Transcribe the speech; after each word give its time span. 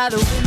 Brighter 0.00 0.16
windows 0.16 0.39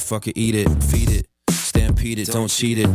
motherfucker 0.00 0.32
eat 0.34 0.54
it? 0.54 0.68
Feed 0.84 1.10
it, 1.10 1.26
stampede 1.50 2.18
it, 2.18 2.28
don't 2.28 2.48
cheat 2.48 2.78
it. 2.78 2.88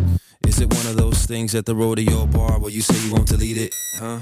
Is 0.47 0.59
it 0.59 0.73
one 0.73 0.85
of 0.87 0.97
those 0.97 1.25
things 1.25 1.53
at 1.55 1.65
the 1.65 1.75
rodeo 1.75 2.25
bar 2.27 2.59
where 2.59 2.71
you 2.71 2.81
say 2.81 2.95
you 3.07 3.13
won't 3.13 3.27
delete 3.27 3.57
it? 3.57 3.73
Huh? 3.97 4.19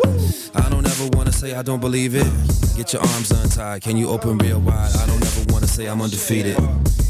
I 0.56 0.70
don't 0.70 0.86
ever 0.86 1.10
wanna 1.14 1.32
say 1.32 1.54
I 1.54 1.62
don't 1.62 1.80
believe 1.80 2.16
it. 2.16 2.28
Get 2.76 2.94
your 2.94 3.02
arms 3.02 3.32
untied, 3.32 3.82
can 3.82 3.98
you 3.98 4.10
open 4.10 4.38
real 4.38 4.60
wide? 4.60 4.92
I 4.96 5.06
don't 5.08 5.22
ever 5.22 5.54
wanna 5.54 5.68
say 5.68 5.88
I'm 5.88 6.02
undefeated. 6.02 6.58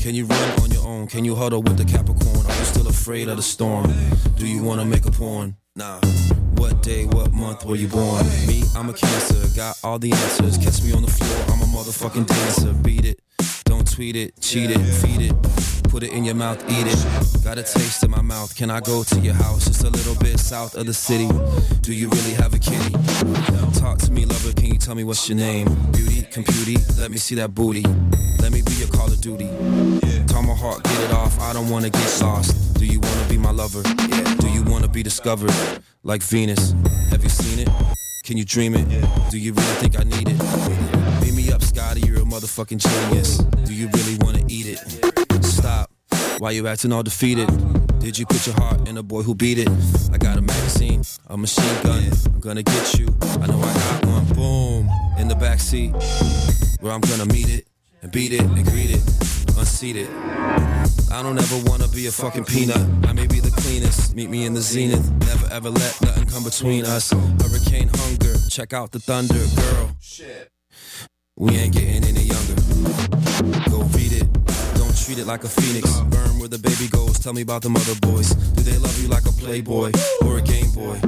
Can 0.02 0.14
you 0.16 0.26
run 0.26 0.62
on 0.62 0.72
your 0.72 0.86
own? 0.86 1.08
Can 1.08 1.26
you 1.26 1.36
huddle 1.36 1.62
with 1.62 1.78
the 1.78 1.86
Capricorn? 1.86 2.46
Are 2.46 2.60
you 2.60 2.66
still 2.66 2.88
afraid 2.88 3.28
of 3.30 3.38
the 3.38 3.44
storm? 3.44 3.92
Do 4.36 4.48
you 4.48 4.62
wanna 4.62 4.86
make 4.86 5.06
a 5.06 5.12
porn? 5.12 5.56
Nah. 5.76 6.00
What 6.58 6.84
day, 6.84 7.06
what 7.06 7.34
month 7.34 7.66
were 7.66 7.76
you 7.76 7.88
born? 7.88 8.26
Me, 8.48 8.64
I'm 8.76 8.90
a 8.90 8.94
cancer, 8.94 9.42
got 9.56 9.76
all 9.84 10.00
the 10.00 10.12
answers. 10.12 10.58
Catch 10.58 10.84
me 10.84 10.94
on 10.94 11.02
the 11.02 11.12
floor, 11.12 11.56
I'm 11.56 11.62
a 11.62 11.66
motherfucking 11.66 12.28
dancer. 12.28 12.74
Beat 12.74 13.06
it, 13.06 13.20
don't 13.74 13.92
tweet 13.92 14.16
it, 14.16 14.40
cheat 14.40 14.70
it, 14.70 14.78
feed 14.78 15.22
it. 15.22 15.34
Put 15.90 16.04
it 16.04 16.12
in 16.12 16.24
your 16.24 16.36
mouth, 16.36 16.64
eat 16.70 16.86
it. 16.86 17.44
Got 17.44 17.58
a 17.58 17.64
taste 17.64 18.04
in 18.04 18.12
my 18.12 18.22
mouth. 18.22 18.56
Can 18.56 18.70
I 18.70 18.80
go 18.80 19.04
to 19.04 19.20
your 19.20 19.34
house? 19.34 19.66
Just 19.66 19.84
a 19.84 19.90
little 19.90 20.16
bit 20.16 20.40
south 20.40 20.76
of 20.76 20.86
the 20.86 20.94
city. 20.94 21.28
Do 21.82 21.92
you 21.92 22.08
really 22.10 22.34
have 22.36 22.54
a 22.54 22.60
kitty? 22.60 22.94
Talk 23.80 23.98
to 24.00 24.12
me, 24.12 24.26
lover. 24.26 24.54
Can 24.54 24.66
you 24.66 24.78
tell 24.78 24.94
me 24.94 25.04
what's 25.04 25.28
your 25.28 25.38
name? 25.38 25.68
Beauty, 25.92 26.22
computy. 26.22 26.78
Let 27.00 27.10
me 27.10 27.18
see 27.18 27.36
that 27.36 27.56
booty. 27.56 27.84
Let 28.40 28.52
me 28.52 28.62
be 28.62 28.74
your 28.74 28.90
Call 28.90 29.08
of 29.08 29.20
Duty. 29.22 29.50
Tomahawk, 30.28 30.84
get 30.84 31.00
it 31.06 31.12
off. 31.12 31.40
I 31.40 31.54
don't 31.54 31.70
wanna 31.70 31.90
get 31.90 32.22
lost. 32.22 32.78
Do 32.78 32.86
you 32.86 33.00
wanna 33.00 33.28
be 33.28 33.38
my 33.38 33.52
lover? 33.52 33.82
Yeah. 33.86 34.36
Do 34.36 34.50
you 34.50 34.64
wanna 34.64 34.88
be 34.88 35.02
discovered? 35.02 35.54
Like 36.04 36.22
Venus. 36.22 36.76
Have 37.10 37.24
you 37.24 37.30
seen 37.30 37.60
it? 37.66 37.70
Can 38.24 38.38
you 38.38 38.46
dream 38.46 38.76
it? 38.76 38.88
Do 39.32 39.38
you 39.40 39.54
really 39.54 39.76
think 39.82 40.00
I 40.00 40.04
need 40.04 40.30
it? 40.30 41.03
Up, 41.54 41.62
Scotty. 41.62 42.02
You're 42.02 42.18
a 42.18 42.26
motherfucking 42.26 42.80
genius. 42.80 43.38
Do 43.38 43.76
you 43.76 43.88
really 43.94 44.18
wanna 44.22 44.44
eat 44.48 44.66
it? 44.66 45.46
Stop. 45.46 45.92
Why 46.40 46.50
you 46.50 46.68
acting 46.68 46.92
all 46.92 47.04
defeated? 47.04 47.48
Did 48.00 48.18
you 48.18 48.26
put 48.26 48.48
your 48.48 48.56
heart 48.56 48.88
in 48.88 48.98
a 48.98 49.04
boy 49.04 49.22
who 49.22 49.36
beat 49.36 49.60
it? 49.60 49.70
I 50.12 50.18
got 50.18 50.38
a 50.38 50.42
magazine, 50.42 51.04
a 51.28 51.38
machine 51.38 51.84
gun. 51.84 52.12
I'm 52.34 52.40
gonna 52.40 52.64
get 52.64 52.98
you. 52.98 53.08
I 53.22 53.46
know 53.46 53.60
I 53.62 53.74
got 53.74 54.06
one. 54.08 54.26
Boom. 54.34 54.90
In 55.20 55.28
the 55.28 55.36
backseat. 55.36 55.94
Where 56.82 56.92
I'm 56.92 57.02
gonna 57.02 57.28
meet 57.28 57.50
it 57.50 57.68
and 58.02 58.12
beat 58.12 58.34
it 58.34 58.42
and 58.42 58.66
greet 58.66 58.90
it. 58.90 59.04
Unseated. 59.56 60.10
I 61.12 61.22
don't 61.22 61.38
ever 61.38 61.70
wanna 61.70 61.88
be 61.90 62.08
a 62.08 62.12
fucking 62.12 62.46
peanut. 62.46 62.84
I 63.08 63.14
may 63.14 63.28
be 63.28 63.40
the 63.40 63.52
cleanest. 63.62 64.16
Meet 64.16 64.32
me 64.32 64.46
in 64.46 64.56
the 64.56 64.62
zenith. 64.62 65.08
Never 65.20 65.48
ever 65.54 65.70
let 65.70 66.02
nothing 66.02 66.26
come 66.26 66.44
between 66.46 66.86
us. 66.86 67.12
Hurricane 67.12 67.92
hunger. 67.94 68.34
Check 68.50 68.74
out 68.74 68.92
the 68.92 69.00
thunder, 69.00 69.44
girl. 69.56 69.92
We 71.36 71.56
ain't 71.58 71.74
getting 71.74 72.04
any 72.04 72.22
younger. 72.22 72.54
Go 73.72 73.82
read 73.98 74.14
it. 74.14 74.32
Don't 74.76 74.96
treat 74.96 75.18
it 75.18 75.26
like 75.26 75.44
a 75.44 75.48
phoenix. 75.48 75.90
Burn 76.02 76.38
where 76.38 76.48
the 76.48 76.60
baby 76.60 76.88
goes. 76.88 77.18
Tell 77.18 77.34
me 77.34 77.42
about 77.42 77.64
the 77.64 77.70
mother 77.70 77.96
boys. 78.02 78.36
Do 78.36 78.62
they 78.62 78.78
love 78.78 79.02
you 79.02 79.08
like 79.08 79.26
a 79.26 79.32
playboy 79.32 79.92
or 80.22 80.38
a 80.38 80.42
game 80.44 80.70
boy? 80.72 81.00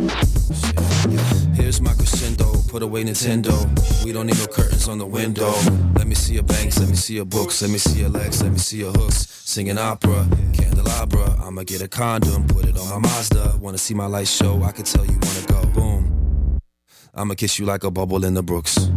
Here's 1.53 1.79
my 1.79 1.93
crescendo. 1.93 2.51
Put 2.69 2.81
away 2.81 3.03
Nintendo. 3.03 3.53
We 4.03 4.13
don't 4.13 4.25
need 4.25 4.39
no 4.39 4.47
curtains 4.47 4.87
on 4.87 4.97
the 4.97 5.05
window. 5.05 5.53
Let 5.95 6.07
me 6.07 6.15
see 6.15 6.33
your 6.33 6.43
banks. 6.43 6.79
Let 6.79 6.89
me 6.89 6.95
see 6.95 7.13
your 7.13 7.25
books. 7.25 7.61
Let 7.61 7.69
me 7.69 7.77
see 7.77 7.99
your 7.99 8.09
legs. 8.09 8.41
Let 8.41 8.51
me 8.51 8.57
see 8.57 8.77
your 8.77 8.93
hooks. 8.93 9.27
Singing 9.45 9.77
opera, 9.77 10.27
candelabra. 10.53 11.37
I'ma 11.43 11.61
get 11.63 11.83
a 11.83 11.87
condom. 11.87 12.47
Put 12.47 12.65
it 12.65 12.75
on 12.79 12.89
my 12.89 12.97
Mazda. 12.97 13.59
Wanna 13.61 13.77
see 13.77 13.93
my 13.93 14.07
light 14.07 14.27
show? 14.27 14.63
I 14.63 14.71
can 14.71 14.85
tell 14.85 15.05
you 15.05 15.19
wanna 15.21 15.45
go. 15.47 15.65
Boom. 15.79 16.59
I'ma 17.13 17.35
kiss 17.35 17.59
you 17.59 17.67
like 17.67 17.83
a 17.83 17.91
bubble 17.91 18.25
in 18.25 18.33
the 18.33 18.41
brooks. 18.41 18.89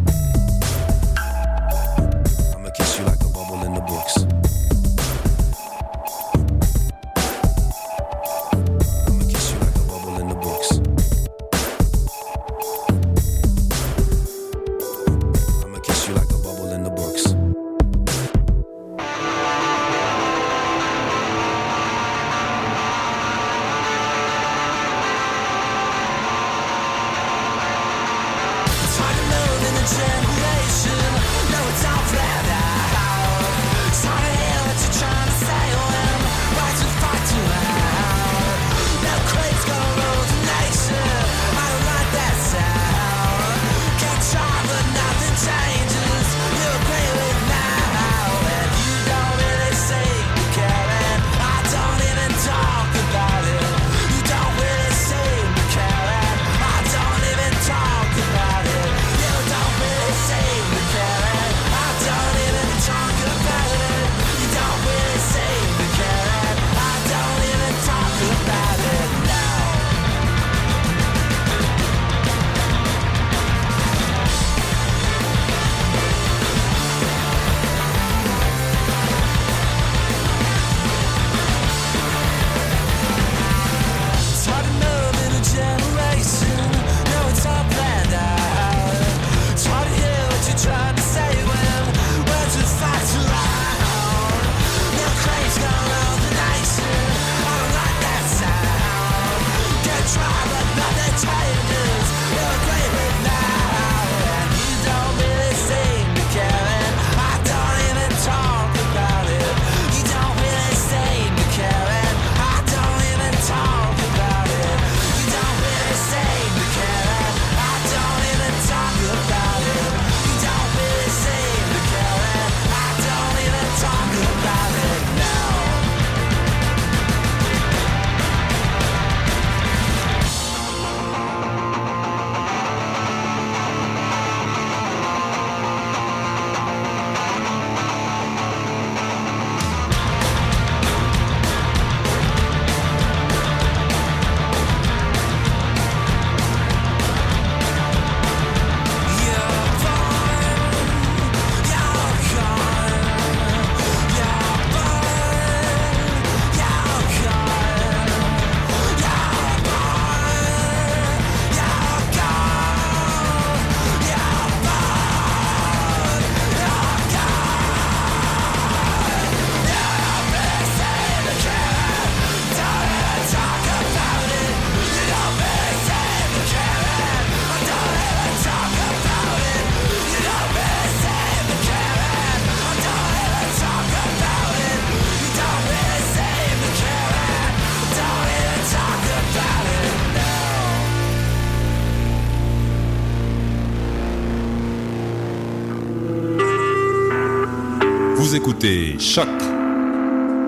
Écoutez 198.58 198.98
Choc 198.98 199.28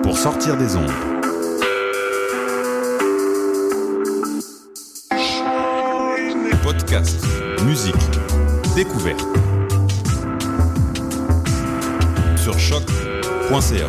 pour 0.03 0.17
sortir 0.17 0.57
des 0.57 0.75
ondes. 0.75 0.91
Podcast, 6.61 7.25
musique, 7.63 7.95
découverte. 8.75 9.21
Sur 12.37 12.59
choc.ca. 12.59 13.87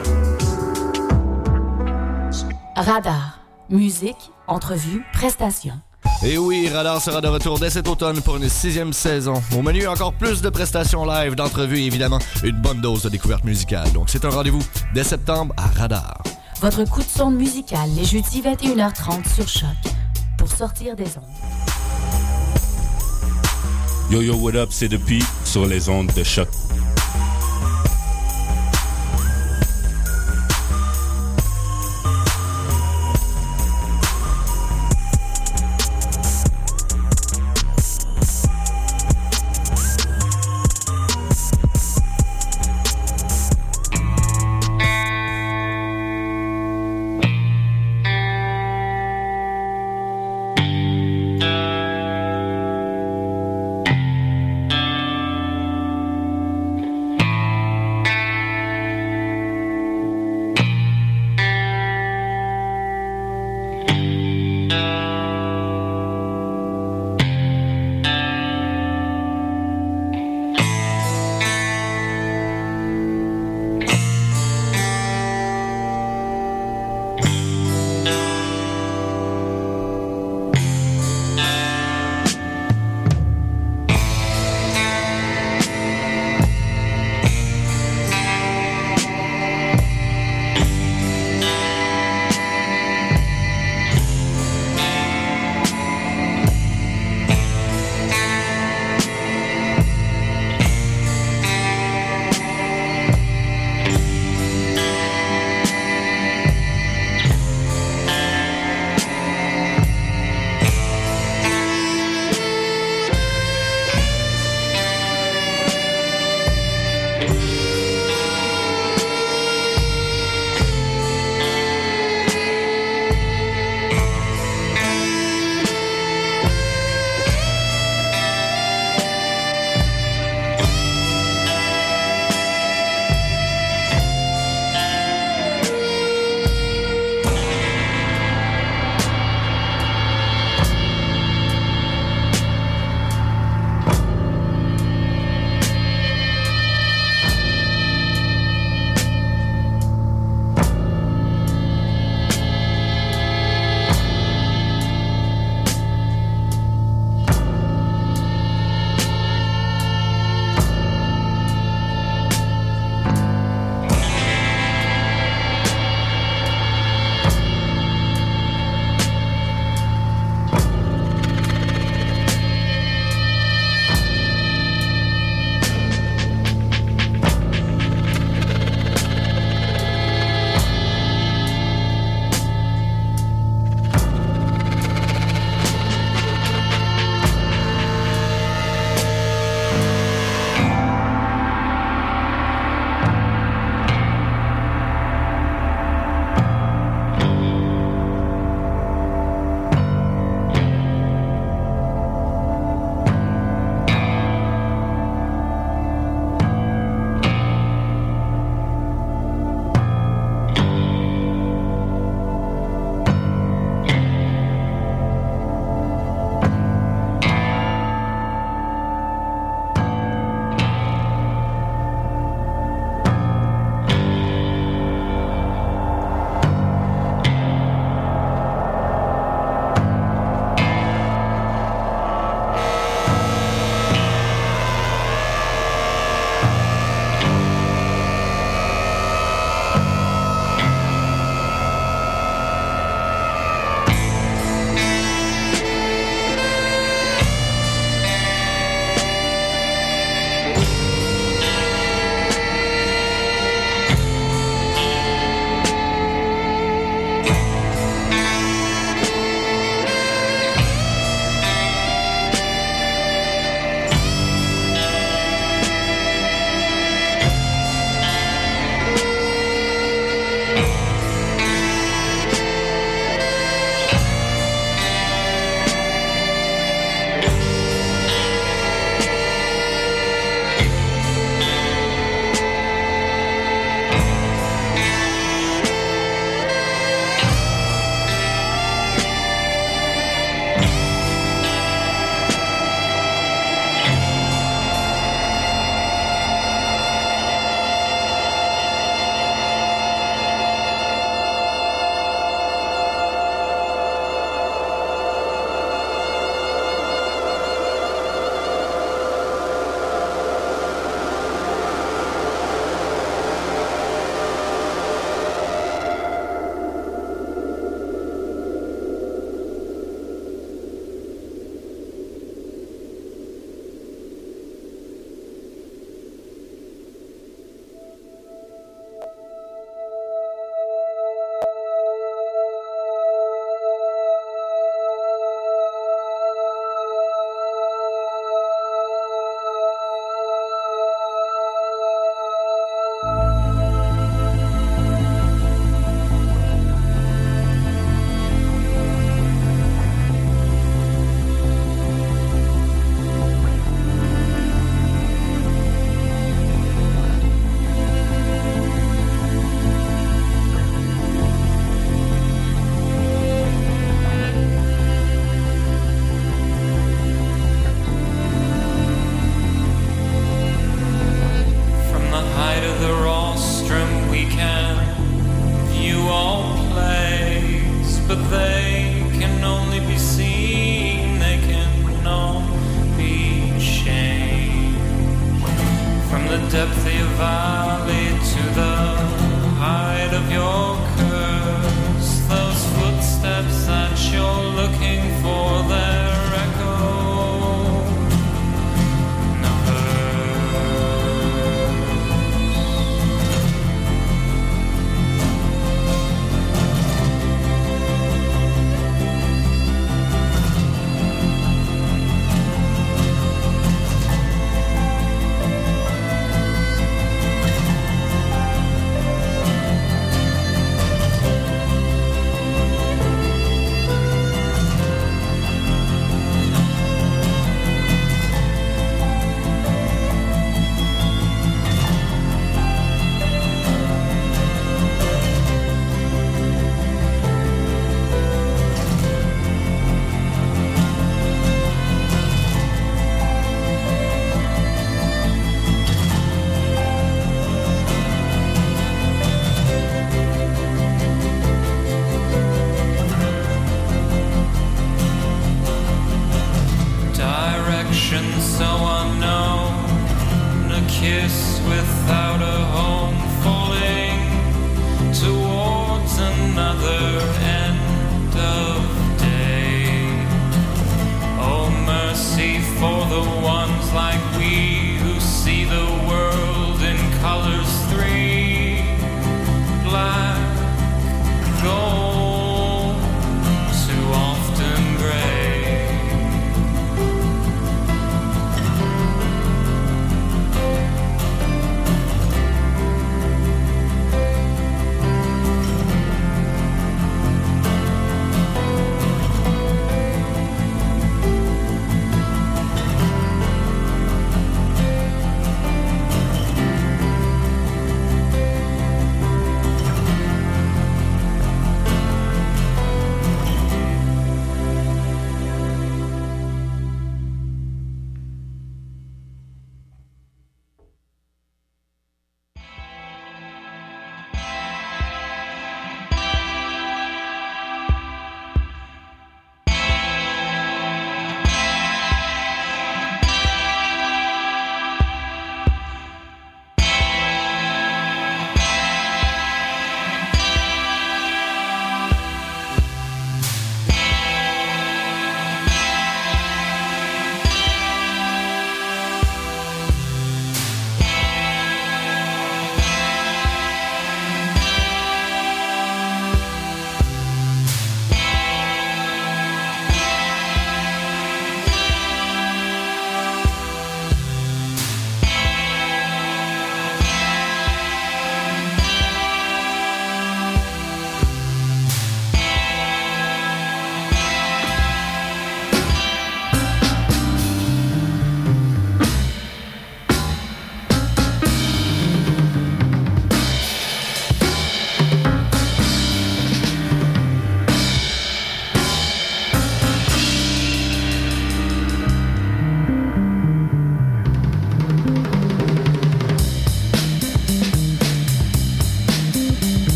Radar. 2.77 3.41
Musique, 3.71 4.31
entrevue, 4.47 5.05
prestations. 5.13 5.81
Et 6.25 6.39
oui, 6.39 6.69
Radar 6.69 7.01
sera 7.01 7.21
de 7.21 7.29
retour 7.29 7.59
dès 7.59 7.71
cet 7.71 7.89
automne 7.89 8.21
pour 8.23 8.37
une 8.37 8.49
sixième 8.49 8.93
saison. 8.93 9.43
Au 9.57 9.63
menu, 9.63 9.87
encore 9.87 10.13
plus 10.13 10.41
de 10.41 10.49
prestations 10.51 11.05
live, 11.05 11.35
d'entrevues 11.35 11.81
et 11.81 11.87
évidemment 11.87 12.19
une 12.45 12.61
bonne 12.61 12.81
dose 12.81 13.03
de 13.03 13.09
découverte 13.09 13.45
musicale. 13.45 13.91
Donc 13.93 14.09
c'est 14.09 14.25
un 14.25 14.31
rendez-vous 14.31 14.63
dès 14.95 15.05
septembre 15.05 15.55
à 15.57 15.67
Radar. 15.67 16.23
Votre 16.61 16.85
coup 16.85 17.03
de 17.03 17.09
sonde 17.09 17.35
musical 17.35 17.91
les 17.97 18.05
jeudis 18.05 18.41
21h30 18.41 19.35
sur 19.35 19.49
Choc. 19.49 19.69
Pour 20.39 20.49
sortir 20.49 20.95
des 20.95 21.07
ondes. 21.19 22.13
Yo 24.11 24.21
yo, 24.21 24.35
what 24.37 24.55
up, 24.55 24.69
c'est 24.71 24.89
depuis 24.89 25.25
sur 25.45 25.67
les 25.67 25.89
ondes 25.89 26.13
de 26.15 26.23
choc. 26.23 26.49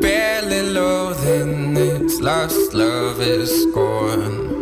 Barely 0.00 0.62
loathing 0.70 1.74
this 1.74 2.20
lost 2.20 2.74
love 2.74 3.20
is 3.20 3.50
scorn. 3.64 4.61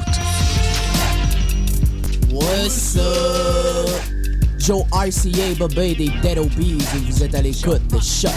What's 2.41 2.97
up? 2.97 3.87
Joe 4.57 4.83
RCA, 4.91 5.55
Bobé 5.59 5.93
des 5.93 6.09
Dead 6.23 6.39
Obies 6.39 6.77
et 6.95 7.11
vous 7.11 7.23
êtes 7.23 7.35
à 7.35 7.41
l'écoute 7.41 7.85
de 7.87 7.99
Choq. 7.99 8.31